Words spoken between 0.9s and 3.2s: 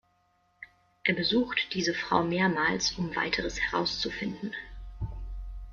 Er besucht diese Frau mehrmals, um